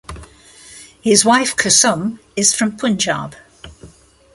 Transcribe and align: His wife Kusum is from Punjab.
His 1.03 1.23
wife 1.23 1.55
Kusum 1.55 2.17
is 2.35 2.55
from 2.55 2.75
Punjab. 2.75 3.35